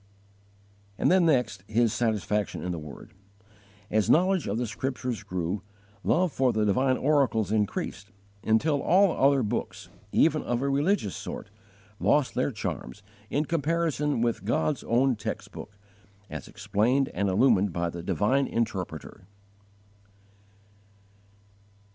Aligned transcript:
8. 0.97 1.11
His 1.67 1.93
satisfaction 1.93 2.63
in 2.63 2.71
the 2.71 2.79
Word. 2.79 3.13
As 3.91 4.09
knowledge 4.09 4.47
of 4.47 4.57
the 4.57 4.65
Scriptures 4.65 5.21
grew, 5.21 5.61
love 6.03 6.31
for 6.31 6.51
the 6.51 6.65
divine 6.65 6.97
oracles 6.97 7.51
increased, 7.51 8.09
until 8.43 8.81
all 8.81 9.11
other 9.11 9.43
books, 9.43 9.89
even 10.11 10.41
of 10.41 10.63
a 10.63 10.69
religious 10.69 11.15
sort, 11.15 11.51
lost 11.99 12.33
their 12.33 12.49
charms 12.49 13.03
in 13.29 13.45
comparison 13.45 14.21
with 14.21 14.43
God's 14.43 14.83
own 14.85 15.15
text 15.17 15.51
book, 15.51 15.77
as 16.31 16.47
explained 16.47 17.09
and 17.13 17.29
illumined 17.29 17.71
by 17.71 17.91
the 17.91 18.01
divine 18.01 18.47
Interpreter. 18.47 19.27